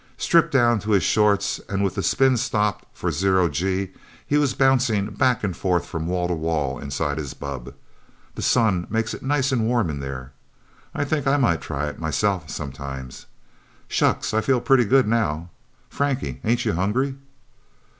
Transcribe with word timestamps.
Stripped 0.17 0.51
down 0.51 0.79
to 0.79 0.93
his 0.93 1.03
shorts, 1.03 1.61
and 1.69 1.83
with 1.83 1.93
the 1.93 2.01
spin 2.01 2.35
stopped 2.35 2.85
for 2.91 3.11
zero 3.11 3.47
G, 3.47 3.91
he 4.25 4.35
was 4.35 4.55
bouncing 4.55 5.11
back 5.11 5.43
and 5.43 5.55
forth 5.55 5.85
from 5.85 6.07
wall 6.07 6.27
to 6.27 6.33
wall 6.33 6.79
inside 6.79 7.19
his 7.19 7.35
bubb! 7.35 7.75
The 8.33 8.41
sun 8.41 8.87
makes 8.89 9.13
it 9.13 9.21
nice 9.21 9.51
and 9.51 9.67
warm 9.67 9.91
in 9.91 9.99
there. 9.99 10.31
Think 10.99 11.27
I 11.27 11.37
might 11.37 11.61
try 11.61 11.85
it, 11.85 11.99
myself, 11.99 12.49
sometime. 12.49 13.11
Shucks, 13.87 14.33
I 14.33 14.41
feel 14.41 14.59
pretty 14.59 14.85
good, 14.85 15.07
now... 15.07 15.51
Frankie, 15.87 16.41
ain't 16.43 16.65
you 16.65 16.73
hungry?" 16.73 17.13